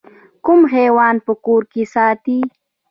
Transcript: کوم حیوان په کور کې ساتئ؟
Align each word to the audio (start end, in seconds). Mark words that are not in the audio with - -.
کوم 0.45 0.59
حیوان 0.73 1.15
په 1.25 1.33
کور 1.45 1.61
کې 1.71 1.83
ساتئ؟ 1.93 2.39